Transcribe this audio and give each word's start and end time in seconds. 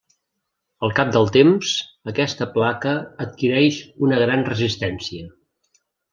Al 0.85 0.93
cap 0.99 1.11
del 1.15 1.29
temps, 1.35 1.73
aquesta 2.13 2.47
placa 2.55 2.95
adquireix 3.27 3.79
una 4.09 4.19
gran 4.25 4.43
resistència. 4.51 5.31